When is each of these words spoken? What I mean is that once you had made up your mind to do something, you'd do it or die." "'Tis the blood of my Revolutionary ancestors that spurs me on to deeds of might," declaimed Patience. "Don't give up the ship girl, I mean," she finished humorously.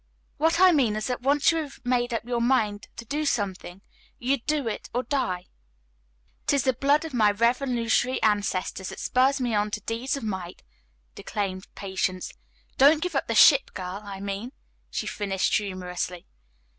What 0.37 0.59
I 0.59 0.71
mean 0.71 0.95
is 0.95 1.05
that 1.05 1.21
once 1.21 1.51
you 1.51 1.61
had 1.61 1.73
made 1.83 2.11
up 2.11 2.23
your 2.25 2.41
mind 2.41 2.87
to 2.95 3.05
do 3.05 3.23
something, 3.23 3.83
you'd 4.17 4.43
do 4.47 4.67
it 4.67 4.89
or 4.95 5.03
die." 5.03 5.45
"'Tis 6.47 6.63
the 6.63 6.73
blood 6.73 7.05
of 7.05 7.13
my 7.13 7.29
Revolutionary 7.29 8.19
ancestors 8.23 8.89
that 8.89 8.97
spurs 8.99 9.39
me 9.39 9.53
on 9.53 9.69
to 9.69 9.81
deeds 9.81 10.17
of 10.17 10.23
might," 10.23 10.63
declaimed 11.13 11.67
Patience. 11.75 12.31
"Don't 12.79 13.03
give 13.03 13.13
up 13.15 13.27
the 13.27 13.35
ship 13.35 13.75
girl, 13.75 14.01
I 14.03 14.19
mean," 14.19 14.53
she 14.89 15.05
finished 15.05 15.55
humorously. 15.57 16.25